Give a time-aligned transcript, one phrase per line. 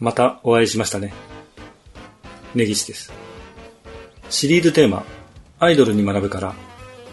[0.00, 1.12] またお会いしましたね。
[2.54, 3.12] 根岸です。
[4.30, 5.04] シリーズテーマ、
[5.58, 6.54] アイドルに学ぶから、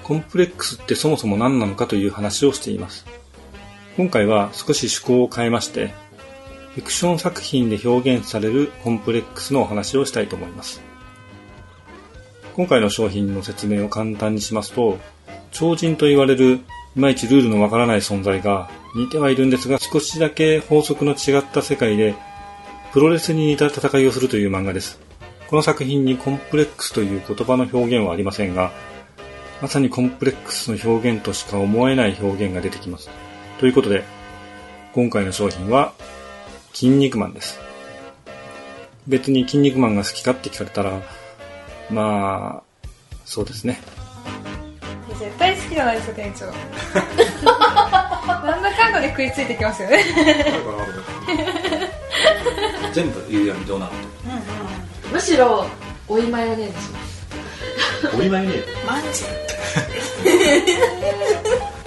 [0.04, 3.06] コンプレックスってそもそも何なのかという話をしています。
[3.98, 5.94] 今回は少し趣向を変えまして、
[6.76, 10.82] フィクション作品で表現されるコンプレックスのお話をしたいと思います。
[12.54, 15.00] 今回の商品の説明を簡単にしますと、
[15.52, 16.60] 超人と言われる
[16.96, 22.16] いまいちルールのわからない存在が似てはいるんですが少しだけ法則の違った世界で
[22.96, 25.02] プロレスに似た戦いをするという漫画です。
[25.50, 28.72] この作品にコンプレックスという言葉の表現はありませんが、
[29.62, 33.10] まさにコンプレックスの表現としか思えない表現が出てきます。
[33.60, 34.06] ということで、
[34.94, 35.92] 今回の商品は、
[36.72, 37.60] 筋肉マンです。
[39.08, 41.02] 別に筋肉マンが好きかって聞かれたら、
[41.90, 42.88] まあ、
[43.26, 43.82] そうですね。
[45.20, 46.52] 絶対好きじゃないですか店長な
[48.58, 50.02] んだかんだで食いついてきますよね
[52.96, 53.92] 全部夕闇どうなの
[55.12, 55.66] むしろ
[56.08, 57.28] おいマヨネーズします。
[58.16, 58.54] お見舞いね
[58.88, 59.26] マンジ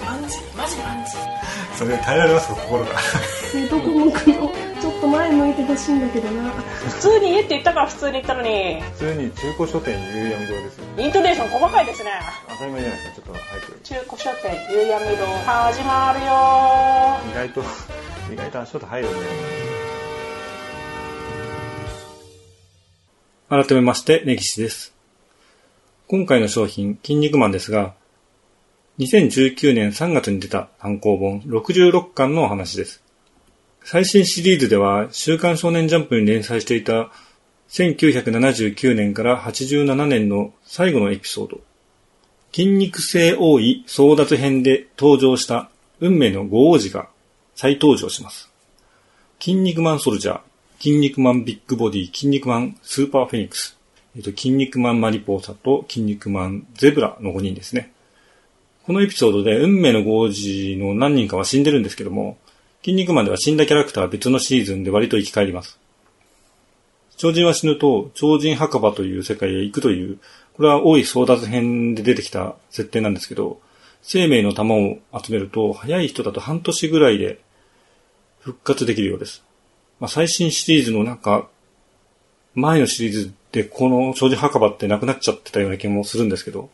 [0.05, 1.11] マンジマジマンジ
[1.75, 2.91] それ耐えられますか心が？
[3.71, 6.51] どこ向くのちょっと前向いてほしいんだけどな。
[6.51, 8.79] 普通に家って言ったから普通に言ったのに。
[8.79, 10.85] 普通に中古書店夕闇堂ですよ。
[10.99, 12.11] イントネーション細かいですね。
[12.49, 13.79] 当たり前じゃないですか、ちょっと早く。
[13.81, 17.63] 中古書店夕闇堂始まるよ意外と、
[18.31, 19.11] 意外と足音入るん
[23.49, 24.93] 改めまして、ネギシです。
[26.07, 27.95] 今回の商品、筋肉マンですが、
[28.99, 33.01] 2019年3月に出た単行本66巻のお話です。
[33.83, 37.09] 最新シリーズでは、週刊少年ジャンプに連載していた
[37.69, 41.59] 1979年から87年の最後のエピソード、
[42.53, 47.09] 筋肉性多い争奪編で登場した運命の五王子が
[47.55, 48.51] 再登場します。
[49.39, 50.41] 筋肉マンソルジャー、
[50.79, 53.77] 筋肉マンビッグボディ、筋肉マンスーパーフェニックス、
[54.15, 57.91] えっと、筋肉マンマリポーサと筋肉マンゼブラの5人ですね。
[58.85, 62.37] このエピソードで運命の五王子の何人かは死んでるんですけども、
[62.81, 65.77] 筋肉マンでは死んだキャラクターは別のシーズンで割と生き返ります。
[67.17, 70.17] 超人は死ぬと超人墓場という世界へ行くという、
[70.53, 73.59] これは多い争奪編で出てきた設定なんですけど、
[74.01, 77.41] 生命の玉を集めると早い人だと半年ぐらいで
[78.39, 79.43] 復活できるようです。
[79.99, 81.47] まあ、最新シリーズのなんか、
[82.55, 86.69] 前のシリーズでこの超人墓場ってなくなっちゃってたような気もするんですけど、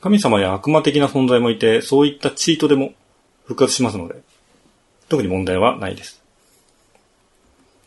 [0.00, 2.92] 神様や悪魔的な存在もいて、そういったチートでも
[3.44, 4.16] 復活しますので、
[5.08, 6.22] 特に問題はないです。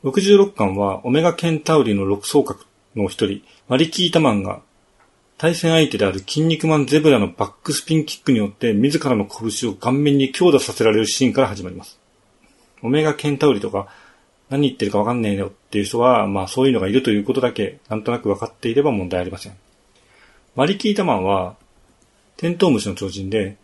[0.03, 2.65] 66巻はオメガケンタウリの6総格
[2.95, 4.61] の一人、マリキータマンが
[5.37, 11.99] 対戦相手である筋肉マンゼブラのバックスピンキックによって自らの拳を顔面に強打させられるシーンから始まります。
[12.81, 13.87] オメガケンタウリとか
[14.49, 19.53] 何言ってるかわかんねえよっていう人は、まあそういうのがいるということだけなんとなく分かっていれば問題ありません。
[20.55, 21.55] マリキータマンは
[22.37, 23.57] テントウムシの超人で、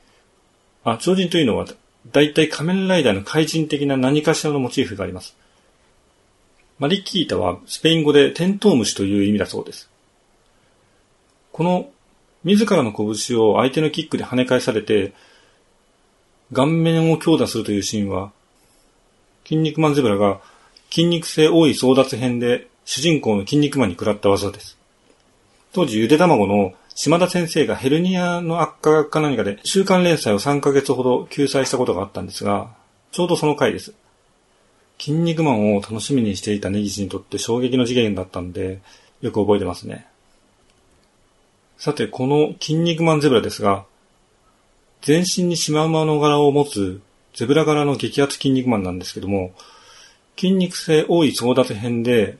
[0.84, 1.66] あ、超人というのは
[2.12, 5.36] 大体仮面ライダーの怪人的な何かしらのモチーフがあります。
[6.80, 9.90] マリキータはスペイン語でテントウムシという意味だそうです。
[11.52, 11.90] この
[12.44, 15.14] 自らの拳を相手のキックで跳ね返されて、
[16.52, 18.32] 顔面を強打するというシーンは、
[19.44, 20.42] 筋肉マンゼブラが
[20.92, 24.78] 筋肉性多い争奪編で主人公の筋肉マンに食らった技です。
[25.72, 32.76] 当時ゆで卵の島田先生がヘルニアの悪化か何かで週刊連載を3ヶ月ほど救済したことがあったんですが、
[33.12, 33.94] ちょうどその回です。
[35.00, 38.82] 筋肉マンを楽しみにしていた根岸にとって衝撃の事件だったんで、
[39.22, 40.06] よく覚えてますね。
[41.78, 43.86] さて、この筋肉マンゼブラですが、
[45.02, 47.02] 全身にシマウマの柄を持つ
[47.34, 49.54] ゼブラ柄の激アツ筋肉マンなんですけども、
[50.42, 52.40] 筋肉性多い争奪編で、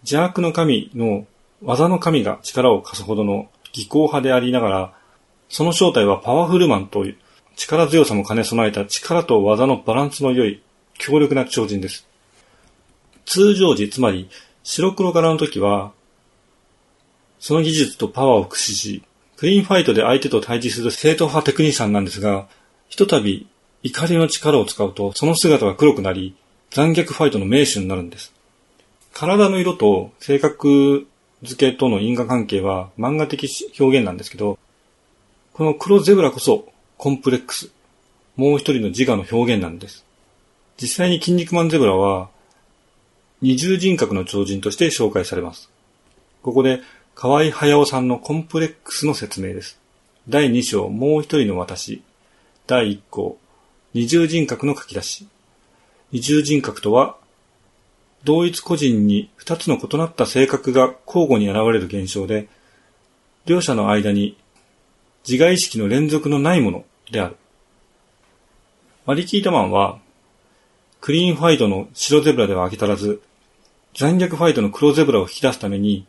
[0.00, 1.26] 邪悪の神の
[1.62, 4.92] 技の神が力を貸すほどの技巧派でありながら、
[5.50, 7.16] その正体はパワフルマンという
[7.54, 10.62] 力強さも兼ね備えた力と技のバランスの良い
[10.94, 12.06] 強力な超人です。
[13.26, 14.30] 通常時、つまり
[14.62, 15.92] 白黒柄の時は、
[17.40, 19.02] その技術とパワーを駆使し、
[19.36, 22.48] クリーンファイトで相手と対峙する正統派テクニシャンなんですが、
[22.88, 23.46] ひとたび
[23.82, 26.34] 怒りの力を使うと、その姿が黒くなり、
[26.70, 28.32] 残虐ファイトの名手になるんです。
[29.12, 31.06] 体の色と性格
[31.42, 33.48] 付けとの因果関係は漫画的
[33.78, 34.58] 表現なんですけど、
[35.54, 37.70] この黒ゼブラこそコンプレックス、
[38.36, 40.04] もう一人の自我の表現なんです。
[40.80, 42.28] 実際に筋肉マンゼブラは
[43.40, 45.70] 二重人格の超人として紹介されます。
[46.42, 46.80] ここで
[47.14, 49.80] 河合駿さんのコンプレックスの説明です。
[50.28, 52.02] 第2章、もう一人の私。
[52.66, 53.38] 第1項、
[53.94, 55.26] 二重人格の書き出し。
[56.10, 57.16] 二重人格とは、
[58.24, 62.48] 同一個人に二つの異なった性格が交互に現れる現象で、
[63.46, 64.36] 両者の間に
[65.28, 67.36] 自我意識の連続のないものである。
[69.06, 69.98] マリキータマンは、
[71.00, 73.20] クリーンファイトの白ゼブラでは飽き足らず、
[73.94, 76.06] 残虐ファイトの黒ゼブラを引き出すために、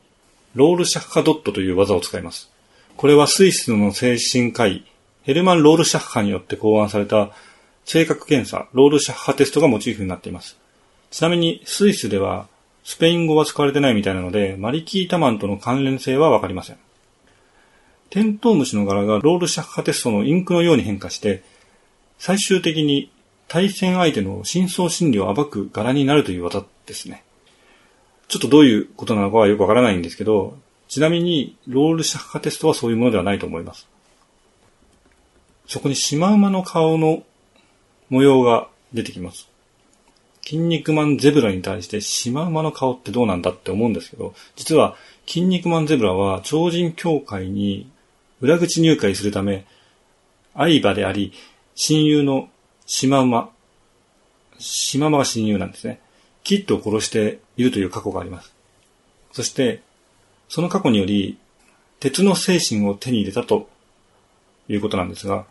[0.55, 2.49] ロールシャッハドットという技を使います。
[2.97, 4.85] これはスイスの精神科医、
[5.23, 7.31] ヘルマン・ロールシャッハによって考案された
[7.89, 10.59] 性格検査、ロールシャッハテストがモチーフになっています。
[11.09, 12.47] ちなみに、スイスでは、
[12.83, 16.77] スペイン語は使われてないみたいなので、マリキータマンとの関連性はわかりません。
[18.11, 21.41] テントウムシの柄がロールシャッハテストのインクのように変化して、
[22.19, 23.11] 最終的に
[23.47, 27.23] 対戦相手の深層心理を暴く柄になるという技ですね。
[28.27, 30.59] ちょっとどういうことなのかはよくわからないんですけど、
[30.89, 33.87] ちなみにロールシャッハテストはそういうものではないと思います。
[35.65, 37.23] そこにシマウマの顔の
[38.09, 39.49] 模様が出てきます。
[40.43, 44.95] 筋肉マンゼブラに対してシマウマの顔ってどうなんだって思うんですけど、実は
[45.27, 47.89] 筋肉マンゼブラは超人協会に
[48.41, 49.65] 裏口入会するため、
[50.55, 51.33] 相場であり、
[51.75, 52.49] 親友の
[52.85, 53.51] シマウマ、
[54.57, 55.99] シマウマが親友なんですね。
[56.43, 58.53] キッドを殺しているという過去があります。
[59.31, 59.83] そして、
[60.47, 61.37] その過去により、
[61.99, 63.69] 鉄の精神を手に入れたと
[64.67, 65.45] いうことなんですが、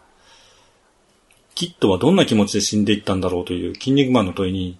[1.58, 4.78] キッドはどんな気持ちで死んでいったんだろうという筋肉マンの問いに、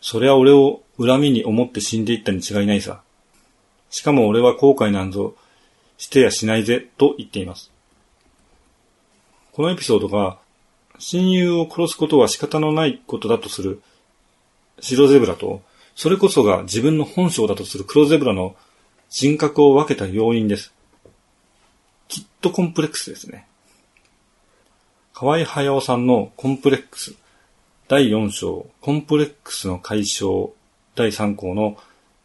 [0.00, 3.00] それは俺を恨みに思って死んでいったに違いないさ。
[3.88, 5.36] しかも俺は後悔なんぞ
[5.98, 7.70] してやしないぜと言っています。
[9.52, 10.38] このエピソードが
[10.98, 13.80] 親友を殺すことは仕方のないことだとする
[14.80, 15.62] 白ゼブラと、
[15.94, 18.56] それこそが自分の本性だとする黒ゼブラの
[19.10, 20.74] 人格を分けた要因です。
[22.08, 23.46] きっとコンプレックスですね。
[25.14, 27.14] 河合駿さんのコンプレックス
[27.86, 30.50] 第4章コンプレックスの解消
[30.94, 31.76] 第3項の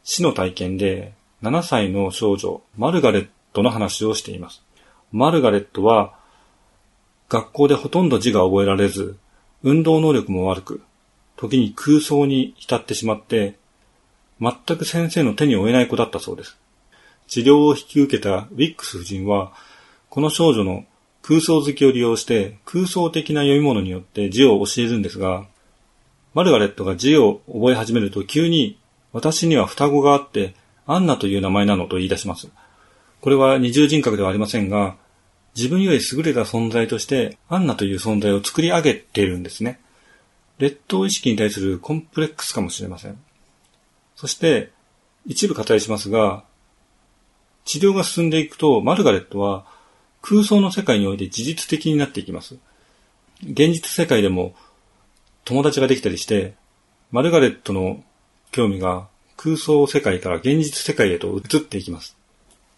[0.04, 1.13] 死の体験で
[1.44, 4.63] 7歳の少女マルガレットの話をしています。
[5.12, 6.13] マルガレットは
[7.30, 9.18] 学校でほとんど字が覚えられず、
[9.63, 10.81] 運動能力も悪く、
[11.36, 13.57] 時に空想に浸ってしまって、
[14.39, 16.57] 全く先生の手に負えない子だったそうです。
[17.28, 19.51] 治療を引き受けたウィックス夫人は、
[20.10, 20.86] この少女の
[21.27, 25.45] 空想好きを利用して空想的な読み物によって字を教えるんですが、
[26.33, 28.79] マルガレットが字を覚え始めると急に
[29.12, 32.47] 私には双子があってアンナという名前なのと言い出します。
[33.19, 34.95] これは二重人格ではありませんが、
[35.53, 39.81] 自分より優れた存在としてアンナという存在を作り上げているんですね。
[40.59, 43.19] 劣等意識に対するコンプレックスかもしれません。
[44.15, 44.71] そして、
[45.25, 46.45] 一部割愛しますが、
[47.65, 49.65] 治療が進んでいくと、マルガレットは
[50.21, 52.55] 空想の世界において事実的になっていきます。
[53.43, 54.55] 現実世界でも
[55.45, 56.55] 友達ができたりして、
[57.11, 58.03] マルガレットの
[58.51, 62.17] 興味が空想世界から現実世界へと移っていきます。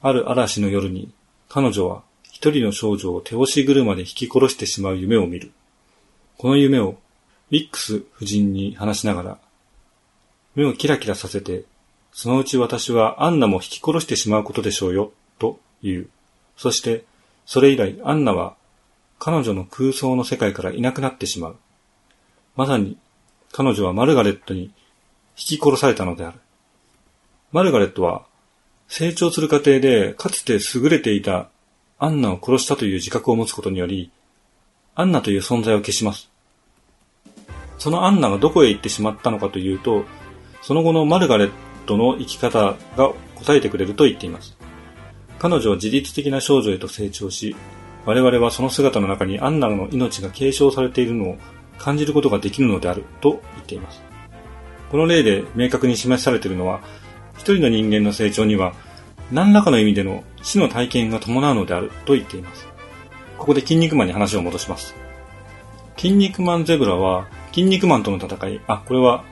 [0.02, 1.12] ある嵐の夜に
[1.48, 5.52] 彼女は一人の少女を手押し車で引き殺してしまう夢を見る。
[6.38, 6.98] この夢を
[7.52, 9.38] ウィックス夫人に話しながら、
[10.56, 11.66] 目をキラキラさせて、
[12.14, 16.10] そのうち私はアンナも引き殺してしまうことでしょうよ、と言う。
[16.56, 17.04] そして、
[17.50, 18.54] それ以来アンナは
[19.18, 21.56] 彼女の空想の世界からいなくなってしまう。
[22.56, 22.96] まさに
[23.52, 24.66] 彼女はマルガレットに
[25.36, 26.38] 引き殺されたのである。
[27.52, 28.28] マルガレットは
[28.88, 31.50] 成長する過程でかつて優れていた
[31.98, 34.12] アンナを殺したという自覚を持つことにより、
[34.94, 36.30] アンナという存在を消します。
[37.80, 40.06] そのアンナがどこへ行ってしまったのかというと、
[40.62, 41.52] その後のマルガレッ
[41.88, 44.59] トの生き方が答えてくれると言っています。
[45.40, 47.56] 彼女は自律的な少女へと成長し、
[48.06, 51.38] 我々はその姿の中にアンナの命が継承されているのを
[51.78, 54.02] 感じることができるのであると言っています。
[54.92, 56.82] この例で明確に示されているのは、
[57.38, 58.74] 一人の人間の成長には
[59.32, 62.68] 何らかの意味での死の体験が伴うのであると言っています。
[63.38, 64.96] ここで筋肉マンに話を戻します。
[65.96, 69.24] 筋肉マンゼブラは筋肉マンとの戦い、あ、これは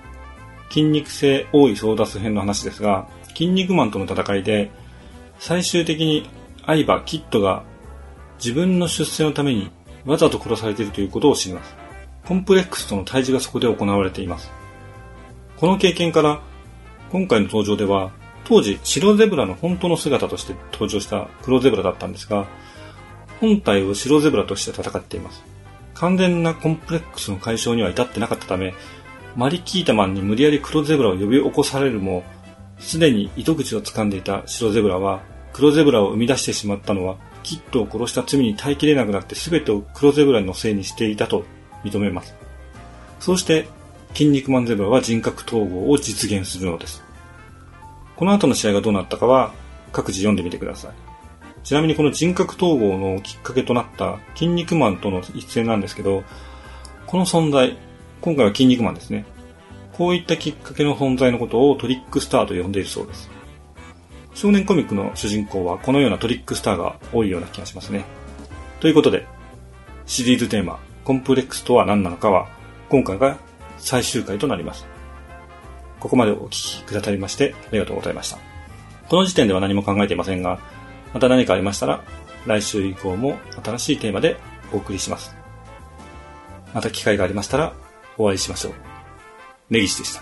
[0.69, 4.71] 筋肉性多い争奪編の話ですが、筋肉マンとの戦いで
[5.39, 6.29] 最終的に
[6.65, 7.63] 相葉キッドが
[8.37, 9.71] 自分の出世のために
[10.05, 11.75] わざと殺されているということを知ります。
[12.25, 14.51] コンプレックスとの対峙がそこで行われています。
[15.57, 16.41] この経験から
[17.11, 18.11] 今回の登場では
[18.43, 22.47] 当時白ゼブラの本当の姿として登場した黒ゼブラだったんですが、
[23.39, 25.43] 本体を白ゼブラとして戦っています。
[25.93, 28.73] 完全なコンプレックスの解消には至ってなかったため、
[29.35, 32.23] マリキータマンに無理やり黒ゼブラを呼び起こされるも、
[32.79, 35.21] すでに糸口を掴んでいた白ゼブラは、
[35.53, 41.45] 黒ゼブラを生み出してしまったのは、キッドを殺した罪に耐えきれなくなって全てを黒ゼブラのせいにしていたと
[41.83, 42.35] 認めます。
[43.19, 43.67] そうして、
[44.13, 47.03] 筋肉マンゼブラは人格統合を実現するのです。
[48.15, 49.53] この後の試合がどうなったかは
[49.91, 50.91] 各自読んでみてください。
[51.63, 56.23] ちなみにこの人格統合のきっかけとなった筋肉マンとの一戦なんですけど、
[57.05, 57.77] この存在、
[58.21, 59.25] 今回は筋肉マンですね。
[59.97, 63.29] こういったきっかけの存在のことをトリックスターと呼んでいるそうです。
[64.35, 68.05] 少年コミックの主人公はこのようなトリックスターが多いような気がしますね。
[68.79, 69.25] ということで、
[70.05, 72.47] シリーズテーマ、コンプレックスとは何なのかは、
[72.89, 73.37] 今回が
[73.79, 74.85] 最終回となります。
[75.99, 78.37] ここまでお聞きくださりまして、ありがとうございました。
[79.09, 80.59] この時点では何も考えていませんが、
[81.11, 82.03] また何かありましたら、
[82.45, 84.37] 来週以降も新しいテーマで
[84.71, 85.35] お送りします。
[86.73, 87.73] また機会がありましたら、
[88.19, 88.86] お会いしましょう。
[89.69, 90.21] 根岸でした。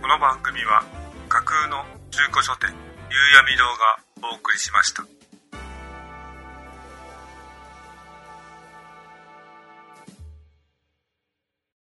[0.00, 0.84] この番組は、
[1.28, 2.74] 架空の中古書店、夕
[3.36, 3.64] 闇堂
[4.22, 5.17] がお送りしました。